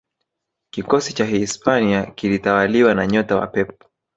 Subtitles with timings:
[0.69, 3.83] kikosi cha Hispania kilitawaliwa na nyota wa Pep